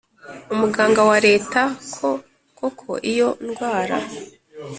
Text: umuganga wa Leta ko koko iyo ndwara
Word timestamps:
umuganga 0.53 1.01
wa 1.09 1.17
Leta 1.27 1.61
ko 1.95 2.09
koko 2.57 2.89
iyo 3.11 3.29
ndwara 3.47 3.97